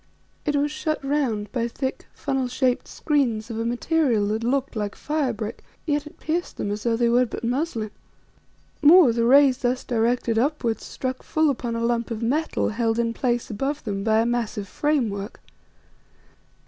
It 0.47 0.55
was 0.55 0.71
shut 0.71 0.97
round 1.05 1.51
by 1.51 1.67
thick, 1.67 2.07
funnel 2.11 2.47
shaped 2.47 2.87
screens 2.87 3.51
of 3.51 3.59
a 3.59 3.65
material 3.65 4.29
that 4.29 4.43
looked 4.43 4.75
like 4.75 4.95
fire 4.95 5.31
brick, 5.31 5.63
yet 5.85 6.07
it 6.07 6.19
pierced 6.19 6.57
them 6.57 6.71
as 6.71 6.81
though 6.81 6.95
they 6.95 7.07
were 7.07 7.27
but 7.27 7.43
muslin. 7.43 7.91
More, 8.81 9.13
the 9.13 9.25
rays 9.27 9.59
thus 9.59 9.83
directed 9.83 10.39
upwards 10.39 10.83
struck 10.85 11.21
full 11.21 11.51
upon 11.51 11.75
a 11.75 11.85
lump 11.85 12.09
of 12.09 12.23
metal 12.23 12.69
held 12.69 12.97
in 12.97 13.13
place 13.13 13.51
above 13.51 13.83
them 13.83 14.03
by 14.03 14.21
a 14.21 14.25
massive 14.25 14.67
frame 14.67 15.07
work. 15.11 15.39